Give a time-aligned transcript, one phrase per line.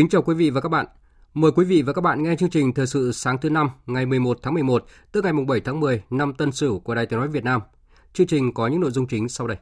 [0.00, 0.86] Kính chào quý vị và các bạn.
[1.34, 4.06] Mời quý vị và các bạn nghe chương trình Thời sự sáng thứ năm ngày
[4.06, 7.28] 11 tháng 11 tức ngày 7 tháng 10 năm Tân Sửu của Đài Tiếng nói
[7.28, 7.60] Việt Nam.
[8.12, 9.56] Chương trình có những nội dung chính sau đây.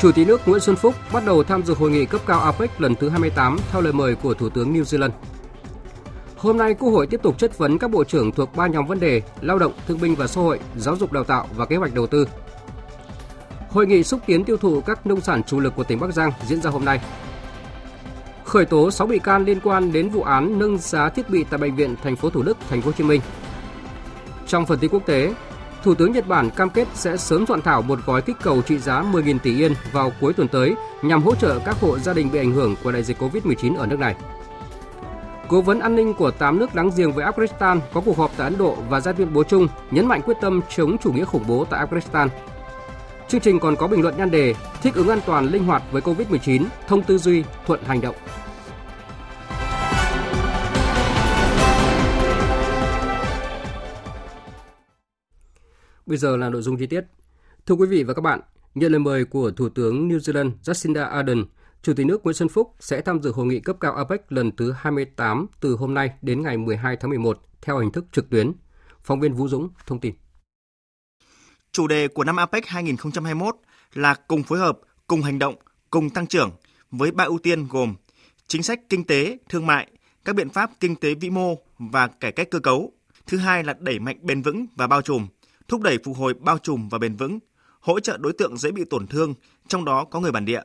[0.00, 2.80] Chủ tịch nước Nguyễn Xuân Phúc bắt đầu tham dự hội nghị cấp cao APEC
[2.80, 5.10] lần thứ 28 theo lời mời của Thủ tướng New Zealand.
[6.36, 9.00] Hôm nay, Quốc hội tiếp tục chất vấn các bộ trưởng thuộc ba nhóm vấn
[9.00, 11.94] đề lao động, thương binh và xã hội, giáo dục đào tạo và kế hoạch
[11.94, 12.26] đầu tư.
[13.76, 16.32] Hội nghị xúc tiến tiêu thụ các nông sản chủ lực của tỉnh Bắc Giang
[16.46, 17.00] diễn ra hôm nay.
[18.44, 21.58] Khởi tố 6 bị can liên quan đến vụ án nâng giá thiết bị tại
[21.58, 23.20] bệnh viện thành phố Thủ Đức, thành phố Hồ Chí Minh.
[24.46, 25.34] Trong phần tin quốc tế,
[25.82, 28.78] Thủ tướng Nhật Bản cam kết sẽ sớm soạn thảo một gói kích cầu trị
[28.78, 32.30] giá 10.000 tỷ yên vào cuối tuần tới nhằm hỗ trợ các hộ gia đình
[32.32, 34.14] bị ảnh hưởng của đại dịch Covid-19 ở nước này.
[35.48, 38.44] Cố vấn an ninh của 8 nước láng giềng với Afghanistan có cuộc họp tại
[38.44, 41.44] Ấn Độ và ra tuyên bố chung nhấn mạnh quyết tâm chống chủ nghĩa khủng
[41.48, 42.28] bố tại Afghanistan
[43.28, 46.02] Chương trình còn có bình luận nhan đề Thích ứng an toàn linh hoạt với
[46.02, 48.14] Covid-19, thông tư duy, thuận hành động.
[56.06, 57.04] Bây giờ là nội dung chi tiết.
[57.66, 58.40] Thưa quý vị và các bạn,
[58.74, 61.44] nhận lời mời của Thủ tướng New Zealand Jacinda Ardern,
[61.82, 64.56] Chủ tịch nước Nguyễn Xuân Phúc sẽ tham dự hội nghị cấp cao APEC lần
[64.56, 68.52] thứ 28 từ hôm nay đến ngày 12 tháng 11 theo hình thức trực tuyến.
[69.02, 70.14] Phóng viên Vũ Dũng thông tin.
[71.76, 73.56] Chủ đề của năm APEC 2021
[73.94, 75.54] là cùng phối hợp, cùng hành động,
[75.90, 76.50] cùng tăng trưởng
[76.90, 77.94] với ba ưu tiên gồm
[78.46, 79.86] chính sách kinh tế, thương mại,
[80.24, 82.92] các biện pháp kinh tế vĩ mô và cải cách cơ cấu.
[83.26, 85.28] Thứ hai là đẩy mạnh bền vững và bao trùm,
[85.68, 87.38] thúc đẩy phục hồi bao trùm và bền vững,
[87.80, 89.34] hỗ trợ đối tượng dễ bị tổn thương,
[89.68, 90.62] trong đó có người bản địa.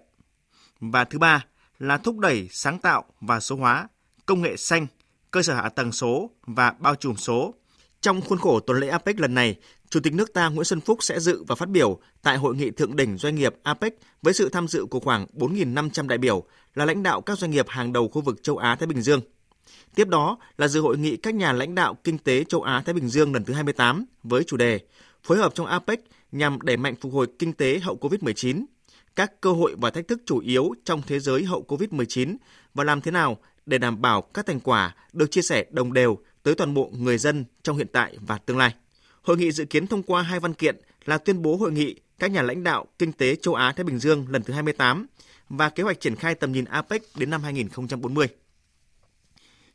[0.79, 1.45] Và thứ ba
[1.79, 3.87] là thúc đẩy sáng tạo và số hóa,
[4.25, 4.87] công nghệ xanh,
[5.31, 7.53] cơ sở hạ tầng số và bao trùm số.
[8.01, 9.57] Trong khuôn khổ tuần lễ APEC lần này,
[9.91, 12.71] Chủ tịch nước ta Nguyễn Xuân Phúc sẽ dự và phát biểu tại hội nghị
[12.71, 16.43] thượng đỉnh doanh nghiệp APEC với sự tham dự của khoảng 4.500 đại biểu
[16.75, 19.21] là lãnh đạo các doanh nghiệp hàng đầu khu vực châu Á Thái Bình Dương.
[19.95, 22.93] Tiếp đó là dự hội nghị các nhà lãnh đạo kinh tế châu Á Thái
[22.93, 24.79] Bình Dương lần thứ 28 với chủ đề
[25.23, 25.99] phối hợp trong APEC
[26.31, 28.65] nhằm đẩy mạnh phục hồi kinh tế hậu Covid-19,
[29.15, 32.35] các cơ hội và thách thức chủ yếu trong thế giới hậu Covid-19
[32.73, 36.17] và làm thế nào để đảm bảo các thành quả được chia sẻ đồng đều
[36.43, 38.75] tới toàn bộ người dân trong hiện tại và tương lai.
[39.21, 42.31] Hội nghị dự kiến thông qua hai văn kiện là tuyên bố hội nghị các
[42.31, 45.07] nhà lãnh đạo kinh tế châu Á Thái Bình Dương lần thứ 28
[45.49, 48.27] và kế hoạch triển khai tầm nhìn APEC đến năm 2040.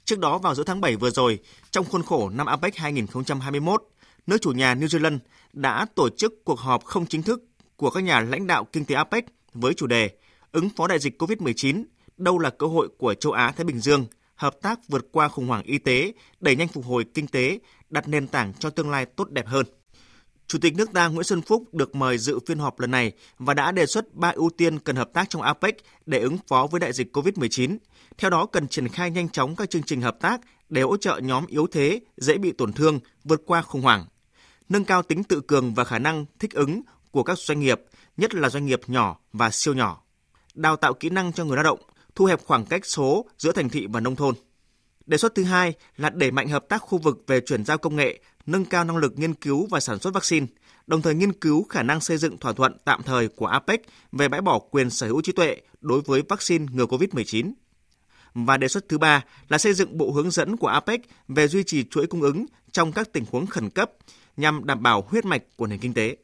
[0.05, 1.39] Trước đó vào giữa tháng 7 vừa rồi,
[1.71, 3.83] trong khuôn khổ năm APEC 2021,
[4.27, 5.19] nước chủ nhà New Zealand
[5.53, 7.45] đã tổ chức cuộc họp không chính thức
[7.77, 10.11] của các nhà lãnh đạo kinh tế APEC với chủ đề
[10.53, 11.85] ứng phó đại dịch COVID-19,
[12.17, 15.47] đâu là cơ hội của châu Á Thái Bình Dương, hợp tác vượt qua khủng
[15.47, 17.59] hoảng y tế, đẩy nhanh phục hồi kinh tế
[17.91, 19.67] đặt nền tảng cho tương lai tốt đẹp hơn.
[20.47, 23.55] Chủ tịch nước ta Nguyễn Xuân Phúc được mời dự phiên họp lần này và
[23.55, 25.77] đã đề xuất ba ưu tiên cần hợp tác trong APEC
[26.07, 27.77] để ứng phó với đại dịch COVID-19.
[28.19, 31.19] Theo đó, cần triển khai nhanh chóng các chương trình hợp tác để hỗ trợ
[31.19, 34.05] nhóm yếu thế, dễ bị tổn thương, vượt qua khủng hoảng.
[34.69, 36.81] Nâng cao tính tự cường và khả năng thích ứng
[37.11, 37.81] của các doanh nghiệp,
[38.17, 40.03] nhất là doanh nghiệp nhỏ và siêu nhỏ.
[40.55, 41.81] Đào tạo kỹ năng cho người lao động,
[42.17, 44.35] thu hẹp khoảng cách số giữa thành thị và nông thôn.
[45.07, 47.97] Đề xuất thứ hai là đẩy mạnh hợp tác khu vực về chuyển giao công
[47.97, 50.47] nghệ, nâng cao năng lực nghiên cứu và sản xuất vaccine,
[50.87, 53.81] đồng thời nghiên cứu khả năng xây dựng thỏa thuận tạm thời của APEC
[54.13, 57.53] về bãi bỏ quyền sở hữu trí tuệ đối với vaccine ngừa COVID-19.
[58.35, 61.63] Và đề xuất thứ ba là xây dựng bộ hướng dẫn của APEC về duy
[61.65, 63.91] trì chuỗi cung ứng trong các tình huống khẩn cấp
[64.37, 66.17] nhằm đảm bảo huyết mạch của nền kinh tế.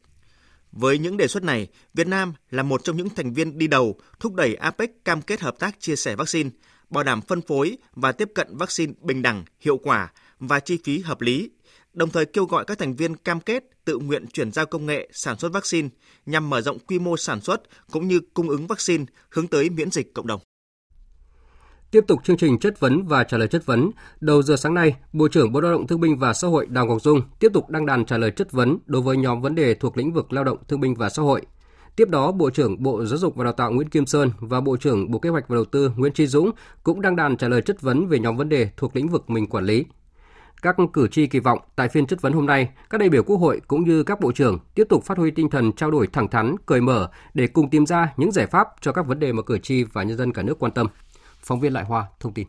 [0.75, 3.99] Với những đề xuất này, Việt Nam là một trong những thành viên đi đầu
[4.19, 6.49] thúc đẩy APEC cam kết hợp tác chia sẻ vaccine,
[6.89, 10.99] bảo đảm phân phối và tiếp cận vaccine bình đẳng, hiệu quả và chi phí
[10.99, 11.49] hợp lý,
[11.93, 15.09] đồng thời kêu gọi các thành viên cam kết tự nguyện chuyển giao công nghệ
[15.11, 15.89] sản xuất vaccine
[16.25, 17.61] nhằm mở rộng quy mô sản xuất
[17.91, 20.41] cũng như cung ứng vaccine hướng tới miễn dịch cộng đồng.
[21.93, 23.91] Tiếp tục chương trình chất vấn và trả lời chất vấn,
[24.21, 26.85] đầu giờ sáng nay, Bộ trưởng Bộ Lao động Thương binh và Xã hội Đào
[26.85, 29.73] Ngọc Dung tiếp tục đăng đàn trả lời chất vấn đối với nhóm vấn đề
[29.73, 31.41] thuộc lĩnh vực lao động thương binh và xã hội.
[31.95, 34.77] Tiếp đó, Bộ trưởng Bộ Giáo dục và Đào tạo Nguyễn Kim Sơn và Bộ
[34.77, 36.51] trưởng Bộ Kế hoạch và Đầu tư Nguyễn Tri Dũng
[36.83, 39.47] cũng đăng đàn trả lời chất vấn về nhóm vấn đề thuộc lĩnh vực mình
[39.47, 39.85] quản lý.
[40.61, 43.37] Các cử tri kỳ vọng tại phiên chất vấn hôm nay, các đại biểu Quốc
[43.37, 46.27] hội cũng như các bộ trưởng tiếp tục phát huy tinh thần trao đổi thẳng
[46.27, 49.41] thắn, cởi mở để cùng tìm ra những giải pháp cho các vấn đề mà
[49.41, 50.87] cử tri và nhân dân cả nước quan tâm.
[51.43, 52.47] Phóng viên Lại Hoa thông tin.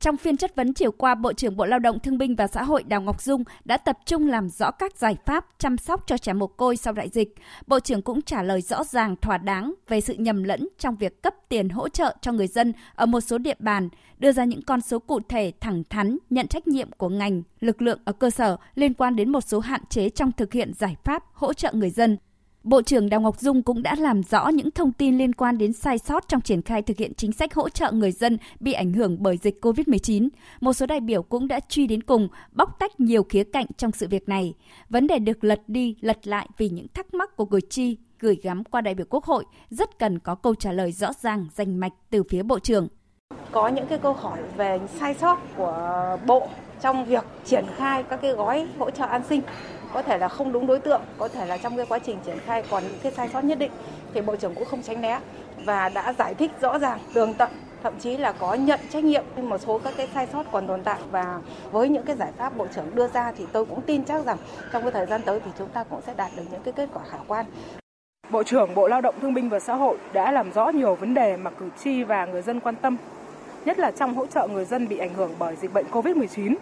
[0.00, 2.62] Trong phiên chất vấn chiều qua, Bộ trưởng Bộ Lao động Thương binh và Xã
[2.62, 6.18] hội Đào Ngọc Dung đã tập trung làm rõ các giải pháp chăm sóc cho
[6.18, 7.34] trẻ mồ côi sau đại dịch.
[7.66, 11.22] Bộ trưởng cũng trả lời rõ ràng thỏa đáng về sự nhầm lẫn trong việc
[11.22, 13.88] cấp tiền hỗ trợ cho người dân ở một số địa bàn,
[14.18, 17.82] đưa ra những con số cụ thể thẳng thắn, nhận trách nhiệm của ngành, lực
[17.82, 20.96] lượng ở cơ sở liên quan đến một số hạn chế trong thực hiện giải
[21.04, 22.16] pháp hỗ trợ người dân
[22.62, 25.72] Bộ trưởng Đào Ngọc Dung cũng đã làm rõ những thông tin liên quan đến
[25.72, 28.92] sai sót trong triển khai thực hiện chính sách hỗ trợ người dân bị ảnh
[28.92, 30.28] hưởng bởi dịch COVID-19.
[30.60, 33.92] Một số đại biểu cũng đã truy đến cùng, bóc tách nhiều khía cạnh trong
[33.92, 34.54] sự việc này.
[34.88, 38.38] Vấn đề được lật đi, lật lại vì những thắc mắc của cử tri gửi
[38.42, 41.80] gắm qua đại biểu Quốc hội rất cần có câu trả lời rõ ràng, rành
[41.80, 42.88] mạch từ phía Bộ trưởng.
[43.52, 46.48] Có những cái câu hỏi về sai sót của Bộ
[46.82, 49.40] trong việc triển khai các cái gói hỗ trợ an sinh
[49.94, 52.38] có thể là không đúng đối tượng, có thể là trong cái quá trình triển
[52.38, 53.70] khai còn những cái sai sót nhất định
[54.14, 55.20] thì Bộ trưởng cũng không tránh né
[55.64, 57.50] và đã giải thích rõ ràng, tường tận
[57.82, 60.82] thậm chí là có nhận trách nhiệm một số các cái sai sót còn tồn
[60.82, 61.40] tại và
[61.70, 64.36] với những cái giải pháp bộ trưởng đưa ra thì tôi cũng tin chắc rằng
[64.72, 66.88] trong cái thời gian tới thì chúng ta cũng sẽ đạt được những cái kết
[66.94, 67.46] quả khả quan.
[68.30, 71.14] Bộ trưởng Bộ Lao động Thương binh và Xã hội đã làm rõ nhiều vấn
[71.14, 72.96] đề mà cử tri và người dân quan tâm,
[73.64, 76.54] nhất là trong hỗ trợ người dân bị ảnh hưởng bởi dịch bệnh COVID-19.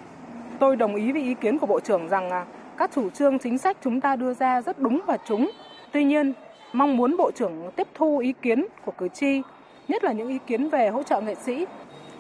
[0.59, 2.45] Tôi đồng ý với ý kiến của Bộ trưởng rằng à,
[2.79, 5.51] các chủ trương chính sách chúng ta đưa ra rất đúng và trúng.
[5.93, 6.33] Tuy nhiên,
[6.73, 9.43] mong muốn Bộ trưởng tiếp thu ý kiến của cử tri,
[9.89, 11.67] nhất là những ý kiến về hỗ trợ nghệ sĩ,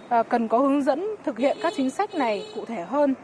[0.08, 3.14] à, cần có hướng dẫn thực hiện các chính sách này cụ thể hơn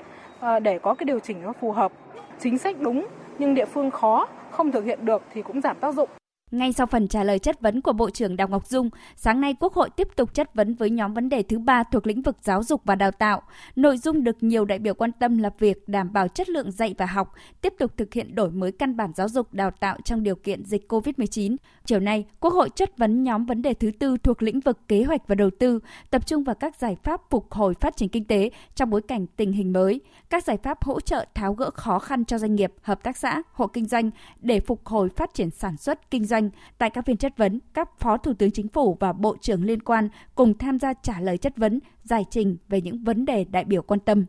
[0.40, 1.92] à, để có cái điều chỉnh nó phù hợp.
[2.40, 3.06] Chính sách đúng
[3.38, 6.08] nhưng địa phương khó không thực hiện được thì cũng giảm tác dụng.
[6.50, 9.54] Ngay sau phần trả lời chất vấn của Bộ trưởng Đào Ngọc Dung, sáng nay
[9.60, 12.36] Quốc hội tiếp tục chất vấn với nhóm vấn đề thứ ba thuộc lĩnh vực
[12.42, 13.42] giáo dục và đào tạo.
[13.76, 16.94] Nội dung được nhiều đại biểu quan tâm là việc đảm bảo chất lượng dạy
[16.98, 20.22] và học, tiếp tục thực hiện đổi mới căn bản giáo dục đào tạo trong
[20.22, 21.56] điều kiện dịch COVID-19.
[21.84, 25.02] Chiều nay, Quốc hội chất vấn nhóm vấn đề thứ tư thuộc lĩnh vực kế
[25.02, 25.78] hoạch và đầu tư,
[26.10, 29.26] tập trung vào các giải pháp phục hồi phát triển kinh tế trong bối cảnh
[29.36, 30.00] tình hình mới,
[30.30, 33.42] các giải pháp hỗ trợ tháo gỡ khó khăn cho doanh nghiệp, hợp tác xã,
[33.52, 34.10] hộ kinh doanh
[34.40, 36.33] để phục hồi phát triển sản xuất kinh doanh.
[36.78, 39.82] Tại các phiên chất vấn, các Phó Thủ tướng Chính phủ và Bộ trưởng liên
[39.82, 43.64] quan cùng tham gia trả lời chất vấn, giải trình về những vấn đề đại
[43.64, 44.24] biểu quan tâm.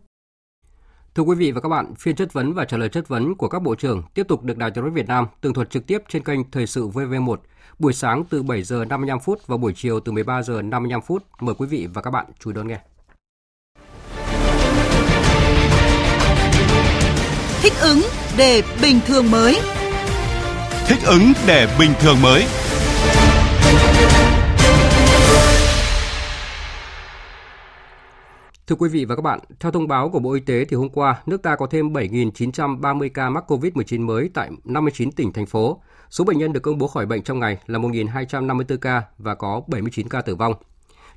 [1.15, 3.47] Thưa quý vị và các bạn, phiên chất vấn và trả lời chất vấn của
[3.47, 6.03] các bộ trưởng tiếp tục được Đài Tiếng nói Việt Nam tường thuật trực tiếp
[6.09, 7.35] trên kênh Thời sự VV1
[7.79, 11.23] buổi sáng từ 7 giờ 55 phút và buổi chiều từ 13 giờ 55 phút.
[11.39, 12.79] Mời quý vị và các bạn chú ý đón nghe.
[17.61, 18.01] Thích ứng
[18.37, 19.59] để bình thường mới.
[20.87, 22.43] Thích ứng để bình thường mới.
[28.67, 30.89] Thưa quý vị và các bạn, theo thông báo của Bộ Y tế thì hôm
[30.89, 35.81] qua, nước ta có thêm 7.930 ca mắc COVID-19 mới tại 59 tỉnh, thành phố.
[36.09, 39.61] Số bệnh nhân được công bố khỏi bệnh trong ngày là 1.254 ca và có
[39.67, 40.53] 79 ca tử vong.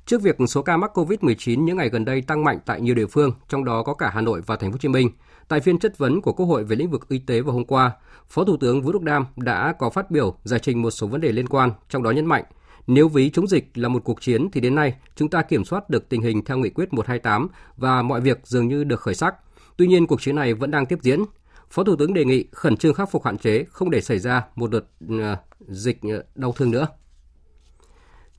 [0.05, 3.05] Trước việc số ca mắc COVID-19 những ngày gần đây tăng mạnh tại nhiều địa
[3.05, 5.09] phương, trong đó có cả Hà Nội và Thành phố Hồ Chí Minh,
[5.47, 7.91] tại phiên chất vấn của Quốc hội về lĩnh vực y tế vào hôm qua,
[8.29, 11.21] Phó Thủ tướng Vũ Đức Đam đã có phát biểu giải trình một số vấn
[11.21, 12.43] đề liên quan, trong đó nhấn mạnh
[12.89, 15.89] nếu ví chống dịch là một cuộc chiến thì đến nay chúng ta kiểm soát
[15.89, 19.35] được tình hình theo nghị quyết 128 và mọi việc dường như được khởi sắc.
[19.77, 21.23] Tuy nhiên cuộc chiến này vẫn đang tiếp diễn.
[21.69, 24.43] Phó Thủ tướng đề nghị khẩn trương khắc phục hạn chế, không để xảy ra
[24.55, 26.87] một đợt ờ, dịch ờ, đau thương nữa.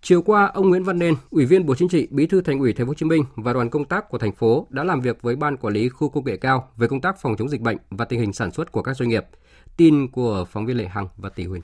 [0.03, 2.73] Chiều qua, ông Nguyễn Văn Nên, Ủy viên Bộ Chính trị, Bí thư Thành ủy
[2.73, 5.23] Thành phố Hồ Chí Minh và đoàn công tác của thành phố đã làm việc
[5.23, 7.77] với ban quản lý khu công nghệ cao về công tác phòng chống dịch bệnh
[7.91, 9.27] và tình hình sản xuất của các doanh nghiệp.
[9.81, 11.63] Tin của phóng viên Lệ Hằng và Tỷ Huỳnh.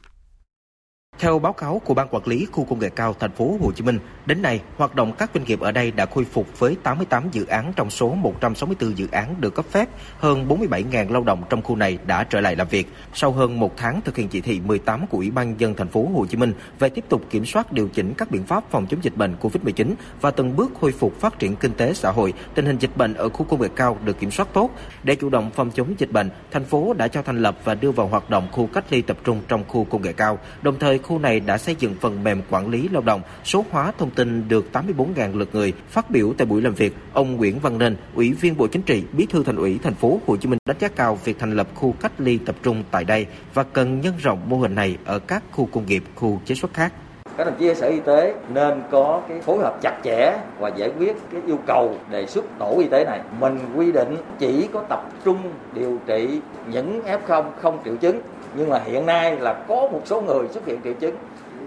[1.18, 3.84] Theo báo cáo của ban quản lý khu công nghệ cao thành phố Hồ Chí
[3.84, 7.28] Minh, đến nay hoạt động các doanh nghiệp ở đây đã khôi phục với 88
[7.32, 11.62] dự án trong số 164 dự án được cấp phép, hơn 47.000 lao động trong
[11.62, 12.92] khu này đã trở lại làm việc.
[13.14, 16.08] Sau hơn một tháng thực hiện chỉ thị 18 của Ủy ban dân thành phố
[16.14, 19.04] Hồ Chí Minh về tiếp tục kiểm soát điều chỉnh các biện pháp phòng chống
[19.04, 22.66] dịch bệnh COVID-19 và từng bước khôi phục phát triển kinh tế xã hội, tình
[22.66, 24.70] hình dịch bệnh ở khu công nghệ cao được kiểm soát tốt.
[25.02, 27.90] Để chủ động phòng chống dịch bệnh, thành phố đã cho thành lập và đưa
[27.90, 30.98] vào hoạt động khu cách ly tập trung trong khu công nghệ cao, đồng thời
[31.06, 34.48] khu này đã xây dựng phần mềm quản lý lao động, số hóa thông tin
[34.48, 35.72] được 84.000 lượt người.
[35.88, 39.04] Phát biểu tại buổi làm việc, ông Nguyễn Văn Nên, Ủy viên Bộ Chính trị,
[39.12, 41.66] Bí thư Thành ủy thành phố Hồ Chí Minh đánh giá cao việc thành lập
[41.74, 45.18] khu cách ly tập trung tại đây và cần nhân rộng mô hình này ở
[45.18, 46.92] các khu công nghiệp, khu chế xuất khác.
[47.36, 50.90] các đồng chí sở y tế nên có cái phối hợp chặt chẽ và giải
[50.98, 54.84] quyết cái yêu cầu đề xuất tổ y tế này mình quy định chỉ có
[54.88, 55.38] tập trung
[55.74, 58.20] điều trị những f0 không triệu chứng
[58.54, 61.16] nhưng mà hiện nay là có một số người xuất hiện triệu chứng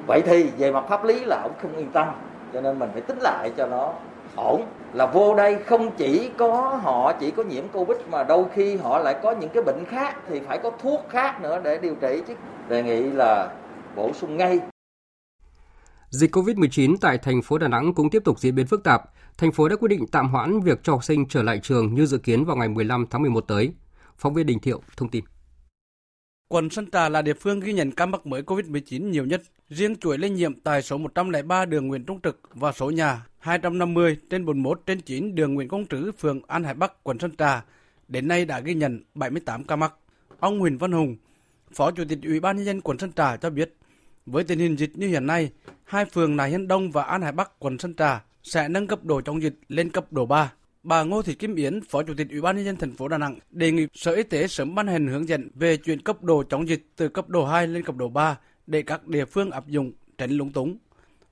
[0.08, 2.08] vậy thì về mặt pháp lý là ông không yên tâm,
[2.54, 3.94] cho nên mình phải tính lại cho nó
[4.36, 8.76] ổn là vô đây không chỉ có họ, chỉ có nhiễm covid mà đôi khi
[8.76, 11.96] họ lại có những cái bệnh khác thì phải có thuốc khác nữa để điều
[11.96, 12.34] trị chứ
[12.70, 13.50] đề nghị là
[13.96, 14.60] bổ sung ngay
[16.10, 19.02] Dịch COVID-19 tại thành phố Đà Nẵng cũng tiếp tục diễn biến phức tạp.
[19.38, 22.06] Thành phố đã quyết định tạm hoãn việc cho học sinh trở lại trường như
[22.06, 23.74] dự kiến vào ngày 15 tháng 11 tới.
[24.18, 25.24] Phóng viên Đình Thiệu thông tin.
[26.50, 29.42] Quận Sơn Trà là địa phương ghi nhận ca mắc mới COVID-19 nhiều nhất.
[29.70, 34.18] Riêng chuỗi lây nhiễm tại số 103 đường Nguyễn Trung Trực và số nhà 250
[34.30, 37.66] trên 41 trên 9 đường Nguyễn Công Trứ, phường An Hải Bắc, quận Sơn Trà,
[38.08, 39.94] đến nay đã ghi nhận 78 ca mắc.
[40.40, 41.18] Ông Huỳnh Văn Hùng,
[41.72, 43.76] Phó Chủ tịch Ủy ban nhân dân quận Sơn Trà cho biết,
[44.26, 45.52] với tình hình dịch như hiện nay,
[45.84, 49.04] hai phường Nại Hiên Đông và An Hải Bắc, quận Sơn Trà sẽ nâng cấp
[49.04, 50.54] độ chống dịch lên cấp độ 3.
[50.84, 53.18] Bà Ngô Thị Kim Yến, Phó Chủ tịch Ủy ban nhân dân thành phố Đà
[53.18, 56.44] Nẵng đề nghị Sở Y tế sớm ban hành hướng dẫn về chuyển cấp độ
[56.44, 59.68] chống dịch từ cấp độ 2 lên cấp độ 3 để các địa phương áp
[59.68, 60.78] dụng tránh lúng túng.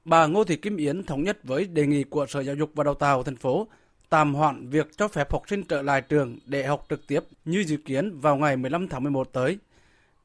[0.06, 2.84] Bà Ngô Thị Kim Yến thống nhất với đề nghị của Sở Giáo dục và
[2.84, 3.68] Đào tạo thành phố
[4.10, 7.63] tạm hoãn việc cho phép học sinh trở lại trường để học trực tiếp như
[7.68, 9.58] dự kiến vào ngày 15 tháng 11 tới.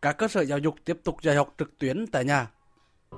[0.03, 2.51] Các cơ sở giáo dục tiếp tục dạy học trực tuyến tại nhà.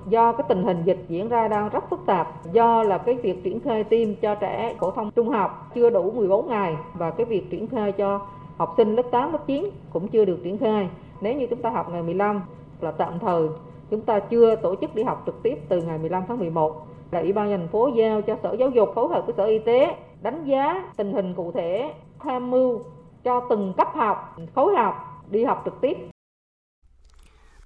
[0.07, 3.43] Do cái tình hình dịch diễn ra đang rất phức tạp, do là cái việc
[3.43, 7.25] triển khai tiêm cho trẻ phổ thông trung học chưa đủ 14 ngày và cái
[7.25, 10.89] việc triển khai cho học sinh lớp 8, lớp 9 cũng chưa được triển khai.
[11.21, 12.41] Nếu như chúng ta học ngày 15
[12.81, 13.47] là tạm thời,
[13.89, 17.19] chúng ta chưa tổ chức đi học trực tiếp từ ngày 15 tháng 11 là
[17.19, 19.95] Ủy ban thành phố giao cho Sở Giáo dục phối hợp với Sở Y tế
[20.21, 22.81] đánh giá tình hình cụ thể, tham mưu
[23.23, 24.95] cho từng cấp học phối hợp
[25.29, 25.97] đi học trực tiếp.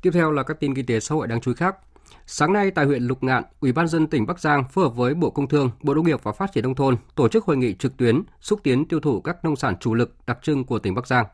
[0.02, 1.76] Tiếp theo là các tin kinh tế xã hội đáng chú ý khác.
[2.26, 5.14] Sáng nay tại huyện Lục Ngạn, Ủy ban dân tỉnh Bắc Giang phối hợp với
[5.14, 7.74] Bộ Công Thương, Bộ Nông nghiệp và Phát triển nông thôn tổ chức hội nghị
[7.74, 10.96] trực tuyến xúc tiến tiêu thụ các nông sản chủ lực đặc trưng của tỉnh
[10.96, 11.26] Bắc Giang.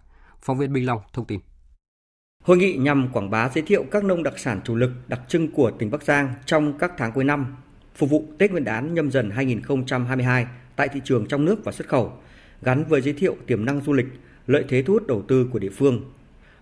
[0.41, 1.39] Phóng viên Minh Long thông tin.
[2.44, 5.51] Hội nghị nhằm quảng bá giới thiệu các nông đặc sản chủ lực đặc trưng
[5.51, 7.55] của tỉnh Bắc Giang trong các tháng cuối năm,
[7.96, 11.88] phục vụ Tết Nguyên đán nhâm dần 2022 tại thị trường trong nước và xuất
[11.88, 12.13] khẩu,
[12.62, 14.08] gắn với giới thiệu tiềm năng du lịch,
[14.48, 16.01] lợi thế thu hút đầu tư của địa phương,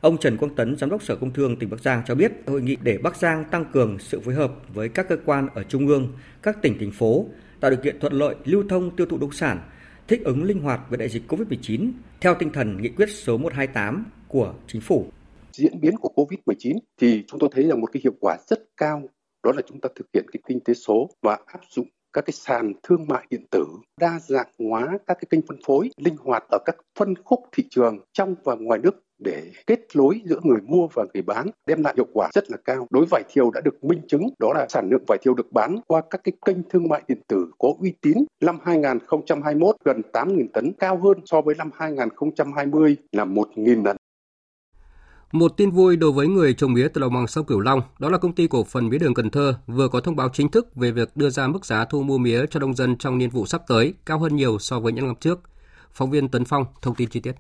[0.04, 2.62] Ông Trần Quang Tấn, Giám đốc Sở Công Thương tỉnh Bắc Giang cho biết hội
[2.62, 5.88] nghị để Bắc Giang tăng cường sự phối hợp với các cơ quan ở Trung
[5.88, 6.08] ương,
[6.42, 7.26] các tỉnh, thành phố,
[7.60, 9.62] tạo điều kiện thuận lợi lưu thông tiêu thụ nông sản,
[10.08, 11.92] thích ứng linh hoạt với đại dịch COVID-19
[12.22, 15.06] theo tinh thần nghị quyết số 128 của chính phủ.
[15.52, 19.02] Diễn biến của COVID-19 thì chúng tôi thấy là một cái hiệu quả rất cao
[19.44, 22.34] đó là chúng ta thực hiện cái kinh tế số và áp dụng các cái
[22.34, 23.66] sàn thương mại điện tử,
[24.00, 27.64] đa dạng hóa các cái kênh phân phối, linh hoạt ở các phân khúc thị
[27.70, 31.84] trường trong và ngoài nước để kết nối giữa người mua và người bán đem
[31.84, 32.88] lại hiệu quả rất là cao.
[32.90, 35.80] Đối vải thiều đã được minh chứng đó là sản lượng vải thiều được bán
[35.88, 40.48] qua các cái kênh thương mại điện tử có uy tín năm 2021 gần 8.000
[40.54, 43.98] tấn cao hơn so với năm 2020 là 1.000 lần.
[45.32, 48.10] Một tin vui đối với người trồng mía từ đồng bằng sông Cửu Long, đó
[48.10, 50.76] là công ty cổ phần mía đường Cần Thơ vừa có thông báo chính thức
[50.76, 53.46] về việc đưa ra mức giá thu mua mía cho nông dân trong niên vụ
[53.46, 55.40] sắp tới, cao hơn nhiều so với những năm trước.
[55.94, 57.36] Phóng viên Tấn Phong thông tin chi tiết.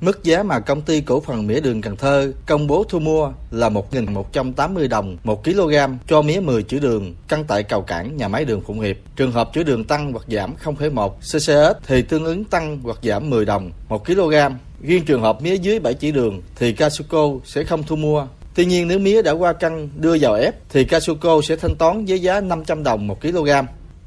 [0.00, 3.32] Mức giá mà công ty cổ phần mía đường Cần Thơ công bố thu mua
[3.50, 5.74] là 1.180 đồng 1 kg
[6.08, 8.96] cho mía 10 chữ đường căng tại cầu cảng nhà máy đường Phụng Hiệp.
[9.16, 13.30] Trường hợp chữ đường tăng hoặc giảm 0,1 CCS thì tương ứng tăng hoặc giảm
[13.30, 14.34] 10 đồng 1 kg.
[14.82, 18.26] Riêng trường hợp mía dưới 7 chỉ đường thì Casuco sẽ không thu mua.
[18.54, 22.04] Tuy nhiên nếu mía đã qua cân đưa vào ép thì Casuco sẽ thanh toán
[22.04, 23.50] với giá 500 đồng 1 kg.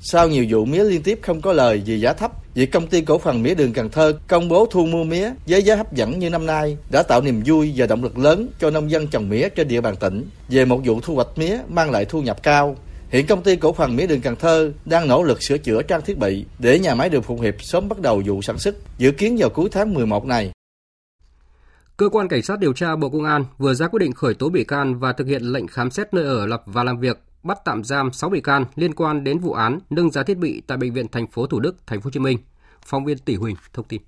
[0.05, 3.01] Sau nhiều vụ mía liên tiếp không có lời vì giá thấp, việc công ty
[3.01, 6.19] cổ phần mía đường Cần Thơ công bố thu mua mía với giá hấp dẫn
[6.19, 9.29] như năm nay đã tạo niềm vui và động lực lớn cho nông dân trồng
[9.29, 12.43] mía trên địa bàn tỉnh về một vụ thu hoạch mía mang lại thu nhập
[12.43, 12.75] cao.
[13.09, 16.01] Hiện công ty cổ phần mía đường Cần Thơ đang nỗ lực sửa chữa trang
[16.01, 19.11] thiết bị để nhà máy đường Phụng Hiệp sớm bắt đầu vụ sản xuất, dự
[19.11, 20.51] kiến vào cuối tháng 11 này.
[21.97, 24.49] Cơ quan Cảnh sát điều tra Bộ Công an vừa ra quyết định khởi tố
[24.49, 27.59] bị can và thực hiện lệnh khám xét nơi ở lập và làm việc bắt
[27.65, 30.77] tạm giam 6 bị can liên quan đến vụ án nâng giá thiết bị tại
[30.77, 32.37] bệnh viện thành phố Thủ Đức, thành phố Hồ Chí Minh.
[32.85, 34.01] Phóng viên Tỷ Huỳnh thông tin.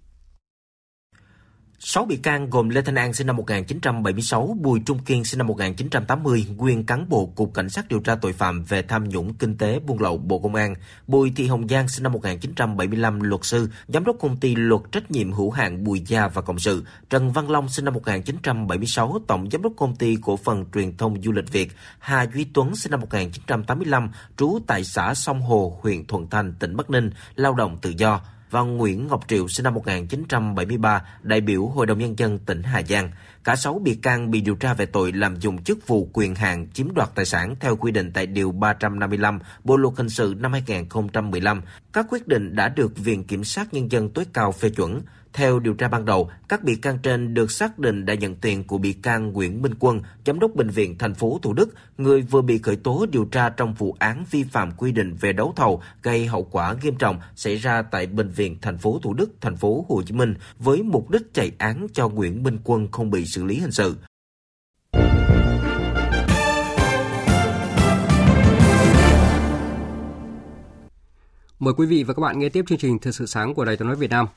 [1.79, 5.47] 6 bị can gồm Lê Thanh An sinh năm 1976, Bùi Trung Kiên sinh năm
[5.47, 9.57] 1980, nguyên cán bộ Cục Cảnh sát điều tra tội phạm về tham nhũng kinh
[9.57, 10.75] tế buôn lậu Bộ Công an,
[11.07, 15.11] Bùi Thị Hồng Giang sinh năm 1975, luật sư, giám đốc công ty luật trách
[15.11, 19.49] nhiệm hữu hạn Bùi Gia và Cộng sự, Trần Văn Long sinh năm 1976, tổng
[19.51, 22.91] giám đốc công ty cổ phần truyền thông du lịch Việt, Hà Duy Tuấn sinh
[22.91, 27.77] năm 1985, trú tại xã Sông Hồ, huyện Thuận Thành, tỉnh Bắc Ninh, lao động
[27.81, 28.21] tự do
[28.51, 32.81] và Nguyễn Ngọc Triệu sinh năm 1973, đại biểu Hội đồng Nhân dân tỉnh Hà
[32.81, 33.11] Giang.
[33.45, 36.67] Cả 6 bị can bị điều tra về tội làm dụng chức vụ quyền hạn
[36.73, 40.51] chiếm đoạt tài sản theo quy định tại Điều 355 Bộ Luật Hình sự năm
[40.51, 41.61] 2015.
[41.93, 45.01] Các quyết định đã được Viện Kiểm sát Nhân dân tối cao phê chuẩn.
[45.35, 48.63] Theo điều tra ban đầu, các bị can trên được xác định đã nhận tiền
[48.63, 52.21] của bị can Nguyễn Minh Quân, giám đốc bệnh viện thành phố Thủ Đức, người
[52.21, 55.53] vừa bị khởi tố điều tra trong vụ án vi phạm quy định về đấu
[55.55, 59.31] thầu gây hậu quả nghiêm trọng xảy ra tại bệnh viện thành phố Thủ Đức,
[59.41, 63.11] thành phố Hồ Chí Minh với mục đích chạy án cho Nguyễn Minh Quân không
[63.11, 63.95] bị xử lý hình sự.
[71.59, 73.77] Mời quý vị và các bạn nghe tiếp chương trình Thời sự sáng của Đài
[73.77, 74.27] tiếng nói Việt Nam.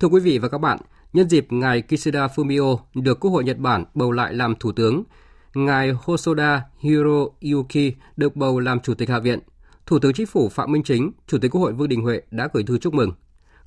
[0.00, 0.78] Thưa quý vị và các bạn,
[1.12, 5.02] nhân dịp ngài Kishida Fumio được Quốc hội Nhật Bản bầu lại làm thủ tướng,
[5.54, 9.38] ngài Hosoda Hiroyuki được bầu làm chủ tịch Hạ viện.
[9.86, 12.48] Thủ tướng Chính phủ Phạm Minh Chính, Chủ tịch Quốc hội Vương Đình Huệ đã
[12.52, 13.12] gửi thư chúc mừng.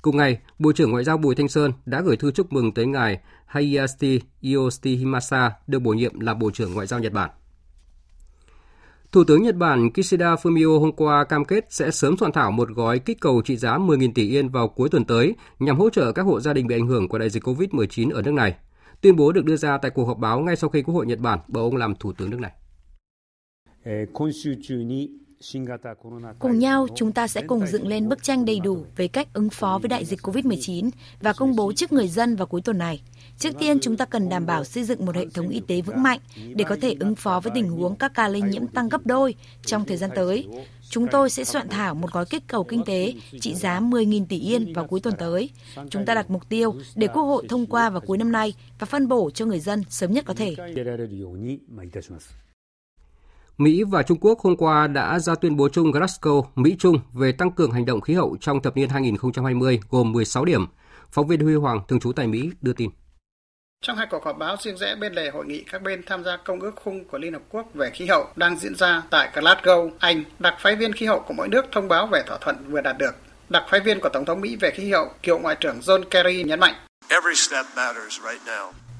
[0.02, 2.86] Cùng ngày, Bộ trưởng Ngoại giao Bùi Thanh Sơn đã gửi thư chúc mừng tới
[2.86, 4.20] ngài Hayashi
[4.54, 7.30] Yoshihimasa được bổ nhiệm làm Bộ trưởng Ngoại giao Nhật Bản.
[9.12, 12.68] Thủ tướng Nhật Bản Kishida Fumio hôm qua cam kết sẽ sớm soạn thảo một
[12.68, 16.12] gói kích cầu trị giá 10.000 tỷ yên vào cuối tuần tới nhằm hỗ trợ
[16.12, 18.54] các hộ gia đình bị ảnh hưởng của đại dịch COVID-19 ở nước này.
[19.00, 21.18] Tuyên bố được đưa ra tại cuộc họp báo ngay sau khi Quốc hội Nhật
[21.18, 22.52] Bản bầu ông làm thủ tướng nước này.
[23.84, 23.92] Ờ,
[26.38, 29.50] Cùng nhau, chúng ta sẽ cùng dựng lên bức tranh đầy đủ về cách ứng
[29.50, 33.02] phó với đại dịch COVID-19 và công bố trước người dân vào cuối tuần này.
[33.38, 36.02] Trước tiên, chúng ta cần đảm bảo xây dựng một hệ thống y tế vững
[36.02, 36.18] mạnh
[36.54, 39.34] để có thể ứng phó với tình huống các ca lây nhiễm tăng gấp đôi
[39.62, 40.48] trong thời gian tới.
[40.90, 44.38] Chúng tôi sẽ soạn thảo một gói kích cầu kinh tế trị giá 10.000 tỷ
[44.38, 45.50] yên vào cuối tuần tới.
[45.90, 48.86] Chúng ta đặt mục tiêu để Quốc hội thông qua vào cuối năm nay và
[48.86, 50.56] phân bổ cho người dân sớm nhất có thể.
[53.60, 57.50] Mỹ và Trung Quốc hôm qua đã ra tuyên bố chung Glasgow, Mỹ-Trung về tăng
[57.50, 60.66] cường hành động khí hậu trong thập niên 2020 gồm 16 điểm.
[61.10, 62.90] Phóng viên Huy Hoàng, thường trú tại Mỹ, đưa tin.
[63.84, 66.36] Trong hai cuộc họp báo riêng rẽ bên lề hội nghị các bên tham gia
[66.36, 69.90] Công ước khung của Liên Hợp Quốc về khí hậu đang diễn ra tại Glasgow,
[69.98, 72.80] Anh, đặc phái viên khí hậu của mỗi nước thông báo về thỏa thuận vừa
[72.80, 73.14] đạt được.
[73.48, 76.42] Đặc phái viên của Tổng thống Mỹ về khí hậu, cựu Ngoại trưởng John Kerry
[76.42, 76.74] nhấn mạnh.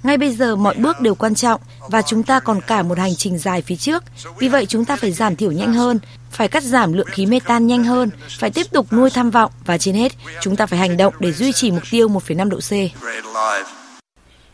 [0.03, 3.17] Ngay bây giờ mọi bước đều quan trọng và chúng ta còn cả một hành
[3.17, 4.05] trình dài phía trước.
[4.39, 5.99] Vì vậy chúng ta phải giảm thiểu nhanh hơn,
[6.31, 9.79] phải cắt giảm lượng khí metan nhanh hơn, phải tiếp tục nuôi tham vọng và
[9.79, 12.71] trên hết, chúng ta phải hành động để duy trì mục tiêu 1,5 độ C.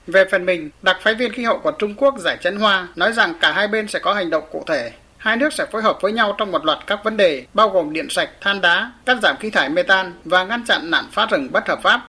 [0.07, 3.13] Về phần mình, đặc phái viên khí hậu của Trung Quốc Giải Chấn Hoa nói
[3.13, 4.93] rằng cả hai bên sẽ có hành động cụ thể.
[5.17, 7.93] Hai nước sẽ phối hợp với nhau trong một loạt các vấn đề, bao gồm
[7.93, 11.49] điện sạch, than đá, cắt giảm khí thải metan và ngăn chặn nạn phá rừng
[11.53, 12.07] bất hợp pháp.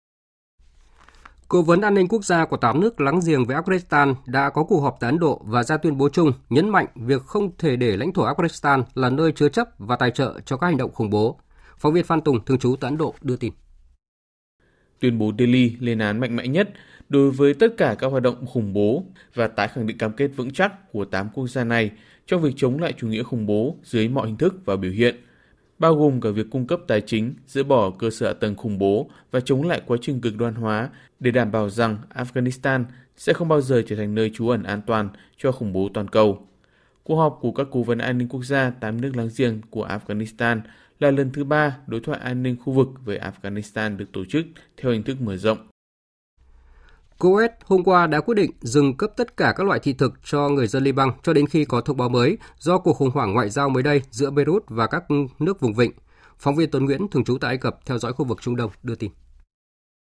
[1.53, 4.65] Cố vấn an ninh quốc gia của 8 nước láng giềng với Afghanistan đã có
[4.65, 7.77] cuộc họp tại Ấn Độ và ra tuyên bố chung nhấn mạnh việc không thể
[7.77, 10.93] để lãnh thổ Afghanistan là nơi chứa chấp và tài trợ cho các hành động
[10.93, 11.41] khủng bố.
[11.79, 13.53] Phóng viên Phan Tùng, thường trú tại Ấn Độ, đưa tin.
[15.01, 16.69] Tuyên bố Delhi lên án mạnh mẽ nhất
[17.09, 20.29] đối với tất cả các hoạt động khủng bố và tái khẳng định cam kết
[20.37, 21.91] vững chắc của 8 quốc gia này
[22.27, 25.17] trong việc chống lại chủ nghĩa khủng bố dưới mọi hình thức và biểu hiện,
[25.83, 28.79] bao gồm cả việc cung cấp tài chính, dỡ bỏ cơ sở hạ tầng khủng
[28.79, 30.88] bố và chống lại quá trình cực đoan hóa
[31.21, 32.85] để đảm bảo rằng Afghanistan
[33.16, 36.09] sẽ không bao giờ trở thành nơi trú ẩn an toàn cho khủng bố toàn
[36.09, 36.47] cầu.
[37.03, 39.87] Cuộc họp của các cố vấn an ninh quốc gia tám nước láng giềng của
[39.87, 40.61] Afghanistan
[41.01, 44.47] là lần thứ ba đối thoại an ninh khu vực với Afghanistan được tổ chức
[44.77, 45.72] theo hình thức mở rộng.
[47.23, 50.49] Kuwait hôm qua đã quyết định dừng cấp tất cả các loại thị thực cho
[50.49, 53.51] người dân Liban cho đến khi có thông báo mới do cuộc khủng hoảng ngoại
[53.51, 55.05] giao mới đây giữa Beirut và các
[55.39, 55.93] nước vùng vịnh.
[56.39, 58.71] Phóng viên Tuấn Nguyễn thường trú tại Ai Cập theo dõi khu vực Trung Đông
[58.83, 59.11] đưa tin.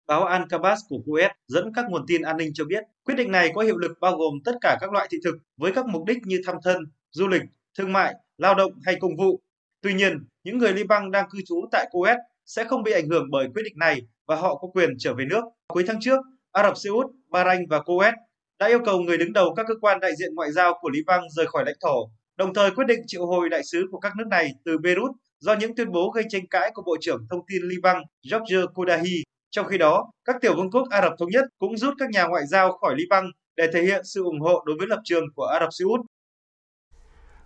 [0.08, 3.52] Báo Al-Kabas của Kuwait dẫn các nguồn tin an ninh cho biết quyết định này
[3.56, 6.18] có hiệu lực bao gồm tất cả các loại thị thực với các mục đích
[6.26, 6.78] như thăm thân,
[7.12, 7.44] du lịch,
[7.78, 9.42] thương mại, lao động hay công vụ.
[9.82, 13.32] Tuy nhiên, những người Liban đang cư trú tại Kuwait sẽ không bị ảnh hưởng
[13.32, 15.42] bởi quyết định này và họ có quyền trở về nước.
[15.68, 16.20] Cuối tháng trước,
[16.52, 18.14] Ả Rập Xê Út, Bahrain và Kuwait
[18.60, 21.22] đã yêu cầu người đứng đầu các cơ quan đại diện ngoại giao của Liban
[21.30, 24.28] rời khỏi lãnh thổ, đồng thời quyết định triệu hồi đại sứ của các nước
[24.28, 27.62] này từ Beirut do những tuyên bố gây tranh cãi của Bộ trưởng Thông tin
[27.64, 29.24] Liban George Kodahi.
[29.52, 32.28] Trong khi đó, các tiểu vương quốc Ả Rập Thống Nhất cũng rút các nhà
[32.28, 35.44] ngoại giao khỏi Liban để thể hiện sự ủng hộ đối với lập trường của
[35.44, 36.00] Ả Rập Xê Út.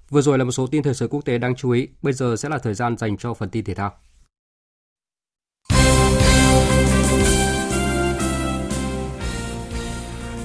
[0.10, 2.36] Vừa rồi là một số tin thời sự quốc tế đáng chú ý, bây giờ
[2.36, 3.92] sẽ là thời gian dành cho phần tin thể thao.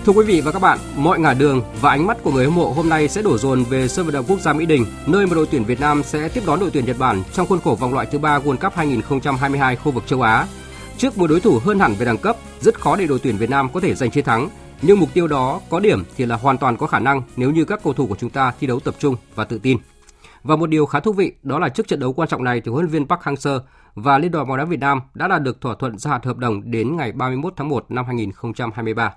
[0.08, 2.54] Thưa quý vị và các bạn, mọi ngả đường và ánh mắt của người hâm
[2.54, 5.26] mộ hôm nay sẽ đổ dồn về sân vận động quốc gia Mỹ Đình, nơi
[5.26, 7.74] mà đội tuyển Việt Nam sẽ tiếp đón đội tuyển Nhật Bản trong khuôn khổ
[7.74, 10.46] vòng loại thứ ba World Cup 2022 khu vực châu Á.
[10.98, 13.50] Trước một đối thủ hơn hẳn về đẳng cấp, rất khó để đội tuyển Việt
[13.50, 14.48] Nam có thể giành chiến thắng,
[14.82, 17.64] nhưng mục tiêu đó có điểm thì là hoàn toàn có khả năng nếu như
[17.64, 19.78] các cầu thủ của chúng ta thi đấu tập trung và tự tin.
[20.42, 22.70] Và một điều khá thú vị đó là trước trận đấu quan trọng này thì
[22.70, 23.60] huấn luyện viên Park Hang-seo
[23.94, 26.36] và Liên đoàn bóng đá Việt Nam đã đạt được thỏa thuận gia hạn hợp
[26.36, 29.12] đồng đến ngày 31 tháng 1 năm 2023.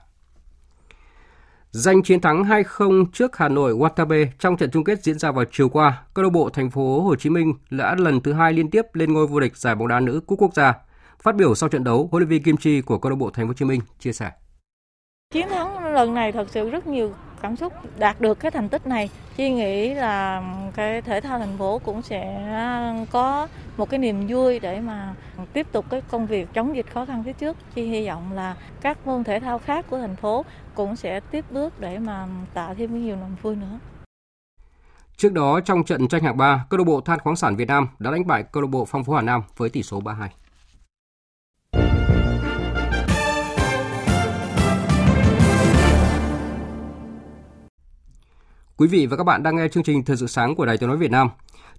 [1.73, 5.45] Giành chiến thắng 2-0 trước Hà Nội Watabe trong trận chung kết diễn ra vào
[5.51, 8.69] chiều qua, câu lạc bộ Thành phố Hồ Chí Minh đã lần thứ hai liên
[8.69, 10.73] tiếp lên ngôi vô địch giải bóng đá nữ cúp quốc gia.
[11.23, 13.45] Phát biểu sau trận đấu, huấn luyện viên Kim Chi của câu lạc bộ Thành
[13.45, 14.31] phố Hồ Chí Minh chia sẻ:
[15.33, 18.87] Chiến thắng lần này thật sự rất nhiều cảm xúc đạt được cái thành tích
[18.87, 20.43] này chi nghĩ là
[20.75, 22.47] cái thể thao thành phố cũng sẽ
[23.11, 25.13] có một cái niềm vui để mà
[25.53, 28.55] tiếp tục cái công việc chống dịch khó khăn phía trước chi hy vọng là
[28.81, 32.75] các môn thể thao khác của thành phố cũng sẽ tiếp bước để mà tạo
[32.75, 33.79] thêm nhiều niềm vui nữa
[35.17, 37.87] Trước đó trong trận tranh hạng 3, câu lạc bộ Than khoáng sản Việt Nam
[37.99, 40.27] đã đánh bại câu lạc bộ Phong Phú Hà Nam với tỷ số 3-2.
[48.81, 50.89] Quý vị và các bạn đang nghe chương trình Thời sự sáng của Đài Tiếng
[50.89, 51.29] nói Việt Nam.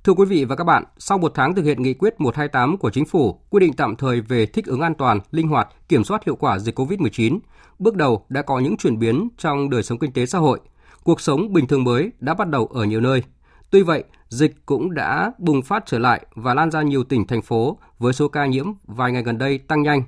[0.05, 2.91] Thưa quý vị và các bạn, sau một tháng thực hiện nghị quyết 128 của
[2.91, 6.25] Chính phủ quy định tạm thời về thích ứng an toàn, linh hoạt, kiểm soát
[6.25, 7.39] hiệu quả dịch COVID-19,
[7.79, 10.61] bước đầu đã có những chuyển biến trong đời sống kinh tế xã hội.
[11.05, 13.23] Cuộc sống bình thường mới đã bắt đầu ở nhiều nơi.
[13.71, 17.43] Tuy vậy, dịch cũng đã bùng phát trở lại và lan ra nhiều tỉnh thành
[17.43, 20.03] phố với số ca nhiễm vài ngày gần đây tăng nhanh.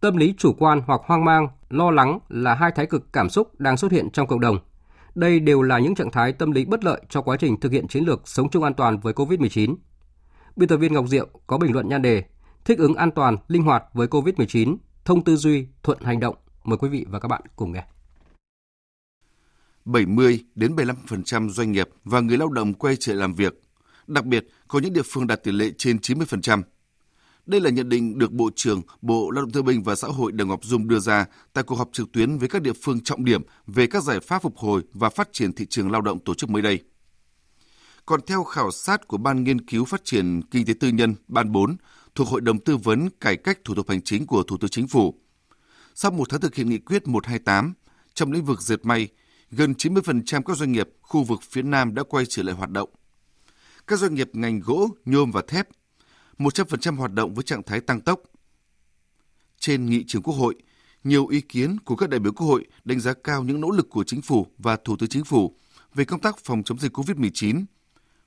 [0.00, 3.60] Tâm lý chủ quan hoặc hoang mang, lo lắng là hai thái cực cảm xúc
[3.60, 4.58] đang xuất hiện trong cộng đồng.
[5.18, 7.88] Đây đều là những trạng thái tâm lý bất lợi cho quá trình thực hiện
[7.88, 9.76] chiến lược sống chung an toàn với COVID-19.
[10.56, 12.24] Biên tập viên Ngọc Diệu có bình luận nhan đề
[12.64, 16.36] Thích ứng an toàn, linh hoạt với COVID-19, thông tư duy, thuận hành động.
[16.64, 17.84] Mời quý vị và các bạn cùng nghe.
[19.84, 23.62] 70 đến 75% doanh nghiệp và người lao động quay trở làm việc.
[24.06, 26.62] Đặc biệt, có những địa phương đạt tỷ lệ trên 90%.
[27.48, 30.32] Đây là nhận định được Bộ trưởng Bộ Lao động Thương binh và Xã hội
[30.32, 33.24] Đào Ngọc Dung đưa ra tại cuộc họp trực tuyến với các địa phương trọng
[33.24, 36.34] điểm về các giải pháp phục hồi và phát triển thị trường lao động tổ
[36.34, 36.80] chức mới đây.
[38.06, 41.52] Còn theo khảo sát của Ban Nghiên cứu Phát triển Kinh tế Tư nhân Ban
[41.52, 41.76] 4
[42.14, 44.88] thuộc Hội đồng Tư vấn Cải cách Thủ tục Hành chính của Thủ tướng Chính
[44.88, 45.14] phủ,
[45.94, 47.74] sau một tháng thực hiện nghị quyết 128,
[48.14, 49.08] trong lĩnh vực dệt may,
[49.50, 52.88] gần 90% các doanh nghiệp khu vực phía Nam đã quay trở lại hoạt động.
[53.86, 55.68] Các doanh nghiệp ngành gỗ, nhôm và thép
[56.38, 58.20] 100% hoạt động với trạng thái tăng tốc.
[59.58, 60.54] Trên nghị trường Quốc hội,
[61.04, 63.90] nhiều ý kiến của các đại biểu Quốc hội đánh giá cao những nỗ lực
[63.90, 65.56] của chính phủ và Thủ tướng Chính phủ
[65.94, 67.64] về công tác phòng chống dịch COVID-19,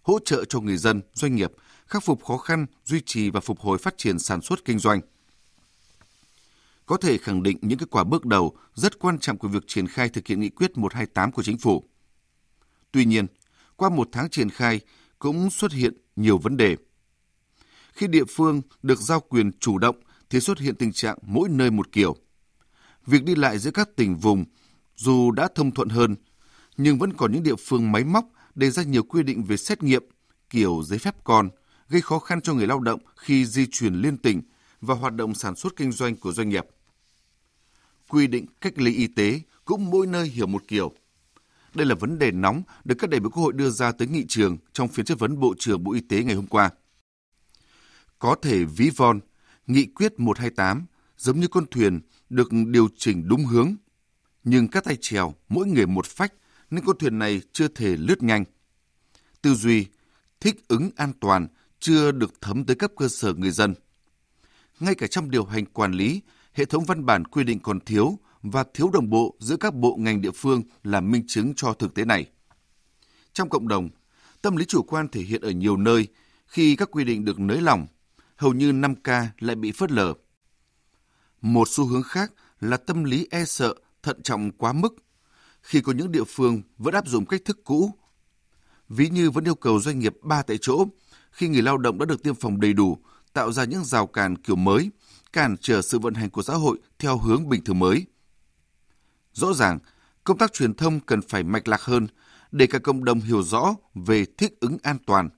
[0.01, 1.51] hỗ trợ cho người dân, doanh nghiệp
[1.87, 5.01] khắc phục khó khăn, duy trì và phục hồi phát triển sản xuất kinh doanh.
[6.85, 9.87] Có thể khẳng định những kết quả bước đầu rất quan trọng của việc triển
[9.87, 11.83] khai thực hiện nghị quyết 128 của chính phủ.
[12.91, 13.27] Tuy nhiên,
[13.75, 14.79] qua một tháng triển khai
[15.19, 16.75] cũng xuất hiện nhiều vấn đề–
[17.91, 19.95] khi địa phương được giao quyền chủ động
[20.29, 22.15] thì xuất hiện tình trạng mỗi nơi một kiểu.
[23.05, 24.45] Việc đi lại giữa các tỉnh vùng
[24.95, 26.15] dù đã thông thuận hơn,
[26.77, 28.25] nhưng vẫn còn những địa phương máy móc
[28.55, 30.03] đề ra nhiều quy định về xét nghiệm,
[30.49, 31.49] kiểu giấy phép con,
[31.89, 34.41] gây khó khăn cho người lao động khi di chuyển liên tỉnh
[34.81, 36.65] và hoạt động sản xuất kinh doanh của doanh nghiệp.
[38.09, 40.91] Quy định cách ly y tế cũng mỗi nơi hiểu một kiểu.
[41.73, 44.25] Đây là vấn đề nóng được các đại biểu Quốc hội đưa ra tới nghị
[44.27, 46.69] trường trong phiên chất vấn Bộ trưởng Bộ Y tế ngày hôm qua.
[48.21, 49.19] Có thể ví von,
[49.67, 50.85] nghị quyết 128
[51.17, 53.75] giống như con thuyền được điều chỉnh đúng hướng.
[54.43, 56.33] Nhưng các tay chèo mỗi người một phách
[56.69, 58.43] nên con thuyền này chưa thể lướt nhanh.
[59.41, 59.85] Tư duy,
[60.39, 61.47] thích ứng an toàn
[61.79, 63.73] chưa được thấm tới cấp cơ sở người dân.
[64.79, 66.21] Ngay cả trong điều hành quản lý,
[66.53, 69.95] hệ thống văn bản quy định còn thiếu và thiếu đồng bộ giữa các bộ
[69.99, 72.25] ngành địa phương là minh chứng cho thực tế này.
[73.33, 73.89] Trong cộng đồng,
[74.41, 76.07] tâm lý chủ quan thể hiện ở nhiều nơi
[76.45, 77.87] khi các quy định được nới lỏng
[78.41, 80.13] hầu như 5K lại bị phớt lờ.
[81.41, 84.95] Một xu hướng khác là tâm lý e sợ, thận trọng quá mức,
[85.61, 87.91] khi có những địa phương vẫn áp dụng cách thức cũ.
[88.89, 90.85] Ví như vẫn yêu cầu doanh nghiệp ba tại chỗ,
[91.31, 92.97] khi người lao động đã được tiêm phòng đầy đủ,
[93.33, 94.91] tạo ra những rào cản kiểu mới,
[95.33, 98.05] cản trở sự vận hành của xã hội theo hướng bình thường mới.
[99.33, 99.79] Rõ ràng,
[100.23, 102.07] công tác truyền thông cần phải mạch lạc hơn
[102.51, 105.29] để cả cộng đồng hiểu rõ về thích ứng an toàn.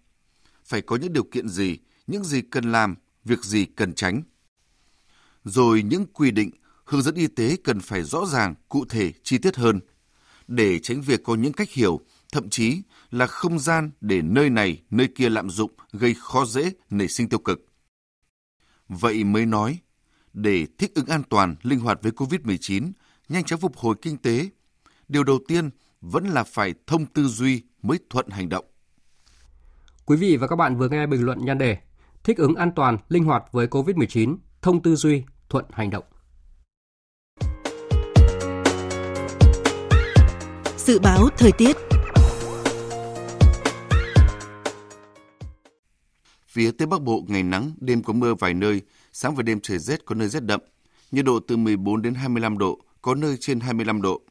[0.65, 4.21] Phải có những điều kiện gì những gì cần làm, việc gì cần tránh.
[5.43, 6.51] Rồi những quy định,
[6.85, 9.79] hướng dẫn y tế cần phải rõ ràng, cụ thể, chi tiết hơn,
[10.47, 11.99] để tránh việc có những cách hiểu,
[12.31, 16.71] thậm chí là không gian để nơi này, nơi kia lạm dụng gây khó dễ
[16.89, 17.65] nảy sinh tiêu cực.
[18.87, 19.79] Vậy mới nói,
[20.33, 22.91] để thích ứng an toàn, linh hoạt với COVID-19,
[23.29, 24.49] nhanh chóng phục hồi kinh tế,
[25.07, 25.69] điều đầu tiên
[26.01, 28.65] vẫn là phải thông tư duy mới thuận hành động.
[30.05, 31.77] Quý vị và các bạn vừa nghe bình luận nhan đề
[32.23, 36.03] thích ứng an toàn, linh hoạt với COVID-19, thông tư duy, thuận hành động.
[40.77, 41.77] Dự báo thời tiết
[46.47, 48.81] Phía Tây Bắc Bộ ngày nắng, đêm có mưa vài nơi,
[49.13, 50.61] sáng và đêm trời rét có nơi rét đậm.
[51.11, 54.21] Nhiệt độ từ 14 đến 25 độ, có nơi trên 25 độ.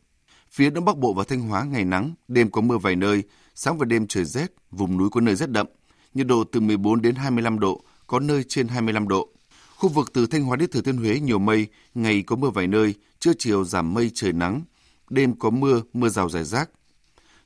[0.50, 3.22] Phía Đông Bắc Bộ và Thanh Hóa ngày nắng, đêm có mưa vài nơi,
[3.54, 5.66] sáng và đêm trời rét, vùng núi có nơi rét đậm.
[6.14, 9.28] Nhiệt độ từ 14 đến 25 độ, có nơi trên 25 độ.
[9.76, 12.66] Khu vực từ Thanh Hóa đến Thừa Thiên Huế nhiều mây, ngày có mưa vài
[12.66, 14.62] nơi, trưa chiều giảm mây trời nắng,
[15.10, 16.70] đêm có mưa, mưa rào rải rác.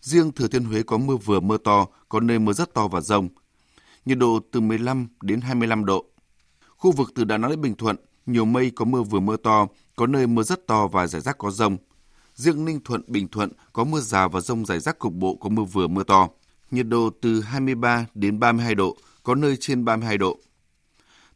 [0.01, 3.01] Riêng Thừa Thiên Huế có mưa vừa mưa to, có nơi mưa rất to và
[3.01, 3.29] rông.
[4.05, 6.05] Nhiệt độ từ 15 đến 25 độ.
[6.77, 9.67] Khu vực từ Đà Nẵng đến Bình Thuận, nhiều mây có mưa vừa mưa to,
[9.97, 11.77] có nơi mưa rất to và rải rác có rông.
[12.35, 15.49] Riêng Ninh Thuận, Bình Thuận có mưa rào và rông rải rác cục bộ có
[15.49, 16.29] mưa vừa mưa to.
[16.71, 20.39] Nhiệt độ từ 23 đến 32 độ, có nơi trên 32 độ.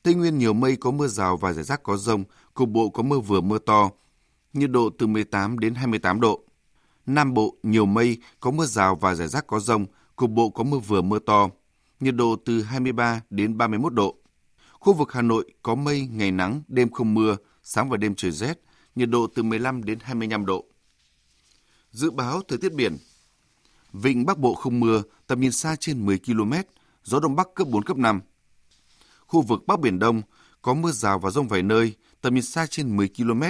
[0.03, 3.03] Tây Nguyên nhiều mây có mưa rào và rải rác có rông, cục bộ có
[3.03, 3.91] mưa vừa mưa to.
[4.53, 6.45] Nhiệt độ từ 18 đến 28 độ.
[7.07, 10.65] Nam Bộ nhiều mây, có mưa rào và rải rác có rông, cục bộ có
[10.65, 11.49] mưa vừa mưa to.
[12.01, 14.17] Nhiệt độ từ 23 đến 31 độ.
[14.73, 18.31] Khu vực Hà Nội có mây, ngày nắng, đêm không mưa, sáng và đêm trời
[18.31, 18.61] rét,
[18.95, 20.65] nhiệt độ từ 15 đến 25 độ.
[21.91, 22.97] Dự báo thời tiết biển
[23.93, 26.53] Vịnh Bắc Bộ không mưa, tầm nhìn xa trên 10 km,
[27.05, 28.21] gió Đông Bắc cấp 4, cấp 5.
[29.27, 30.23] Khu vực Bắc Biển Đông
[30.63, 33.43] có mưa rào và rông vài nơi, tầm nhìn xa trên 10 km.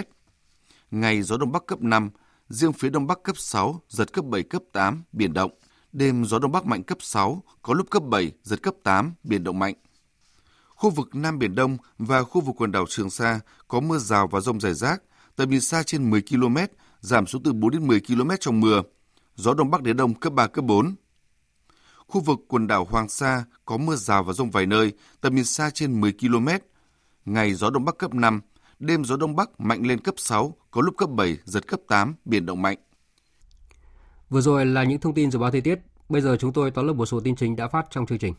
[0.91, 2.11] Ngày gió Đông Bắc cấp 5,
[2.49, 5.51] riêng phía Đông Bắc cấp 6, giật cấp 7, cấp 8, biển động.
[5.93, 9.45] Đêm gió Đông Bắc mạnh cấp 6, có lúc cấp 7, giật cấp 8, biển
[9.45, 9.75] động mạnh.
[10.69, 14.27] Khu vực Nam Biển Đông và khu vực quần đảo Trường Sa có mưa rào
[14.27, 15.03] và rông rải rác,
[15.37, 16.57] tầm nhìn xa trên 10 km,
[17.01, 18.83] giảm xuống từ 4 đến 10 km trong mưa.
[19.41, 20.95] Gió Đông Bắc đến Đông cấp 3, cấp 4.
[22.07, 25.45] Khu vực quần đảo Hoàng Sa có mưa rào và rông vài nơi, tầm nhìn
[25.45, 26.49] xa trên 10 km.
[27.25, 28.41] Ngày gió Đông Bắc cấp 5,
[28.79, 32.15] đêm gió Đông Bắc mạnh lên cấp 6, có lúc cấp 7, giật cấp 8,
[32.25, 32.79] biển động mạnh.
[34.31, 35.79] Vừa rồi là những thông tin dự báo thời tiết.
[36.09, 38.35] Bây giờ chúng tôi tóm lược một số tin chính đã phát trong chương trình.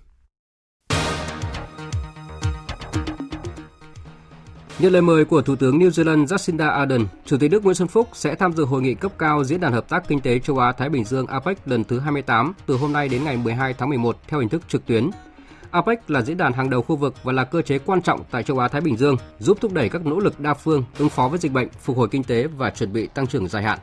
[4.81, 7.87] Nhận lời mời của Thủ tướng New Zealand Jacinda Ardern, Chủ tịch nước Nguyễn Xuân
[7.87, 10.57] Phúc sẽ tham dự hội nghị cấp cao Diễn đàn Hợp tác Kinh tế Châu
[10.57, 14.17] Á-Thái Bình Dương APEC lần thứ 28 từ hôm nay đến ngày 12 tháng 11
[14.27, 15.09] theo hình thức trực tuyến.
[15.71, 18.43] APEC là diễn đàn hàng đầu khu vực và là cơ chế quan trọng tại
[18.43, 21.39] châu Á-Thái Bình Dương, giúp thúc đẩy các nỗ lực đa phương ứng phó với
[21.39, 23.79] dịch bệnh, phục hồi kinh tế và chuẩn bị tăng trưởng dài hạn.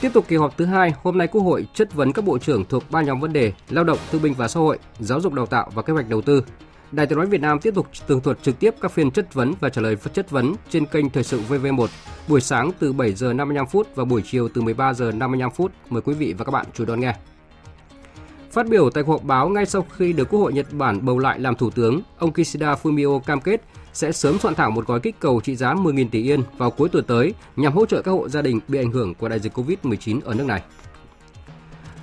[0.00, 2.64] Tiếp tục kỳ họp thứ hai, hôm nay Quốc hội chất vấn các bộ trưởng
[2.64, 5.46] thuộc ba nhóm vấn đề lao động, thương binh và xã hội, giáo dục đào
[5.46, 6.42] tạo và kế hoạch đầu tư.
[6.92, 9.54] Đài Tiếng nói Việt Nam tiếp tục tường thuật trực tiếp các phiên chất vấn
[9.60, 11.86] và trả lời chất vấn trên kênh Thời sự VV1
[12.28, 15.72] buổi sáng từ 7 giờ 55 phút và buổi chiều từ 13 giờ 55 phút.
[15.88, 17.14] Mời quý vị và các bạn chú đón nghe.
[18.50, 21.18] Phát biểu tại cuộc họp báo ngay sau khi được Quốc hội Nhật Bản bầu
[21.18, 23.60] lại làm thủ tướng, ông Kishida Fumio cam kết
[23.92, 26.88] sẽ sớm soạn thảo một gói kích cầu trị giá 10.000 tỷ yên vào cuối
[26.88, 29.58] tuần tới nhằm hỗ trợ các hộ gia đình bị ảnh hưởng của đại dịch
[29.58, 30.62] COVID-19 ở nước này.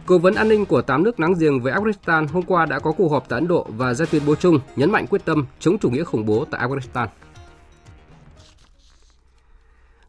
[0.08, 2.92] Cố vấn an ninh của 8 nước láng giềng với Afghanistan hôm qua đã có
[2.92, 5.80] cuộc họp tại Ấn Độ và ra tuyên bố chung nhấn mạnh quyết tâm chống
[5.80, 7.08] chủ nghĩa khủng bố tại Afghanistan.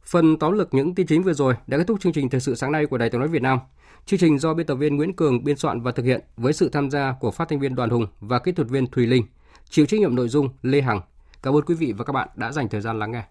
[0.05, 2.55] Phần tóm lược những tin chính vừa rồi đã kết thúc chương trình thời sự
[2.55, 3.59] sáng nay của Đài Tiếng nói Việt Nam.
[4.07, 6.69] Chương trình do biên tập viên Nguyễn Cường biên soạn và thực hiện với sự
[6.69, 9.27] tham gia của phát thanh viên Đoàn Hùng và kỹ thuật viên Thùy Linh.
[9.71, 11.01] Chịu trách nhiệm nội dung Lê Hằng.
[11.43, 13.23] Cảm ơn quý vị và các bạn đã dành thời gian lắng nghe.